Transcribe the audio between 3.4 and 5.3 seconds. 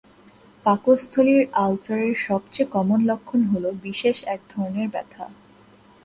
হলো বিশেষ এক ধরনের ব্যথা।